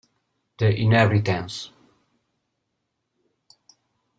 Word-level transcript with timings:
The 0.57 0.65
Inheritance 0.73 1.69